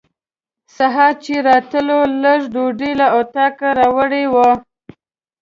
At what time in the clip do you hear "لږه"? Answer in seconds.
2.23-2.47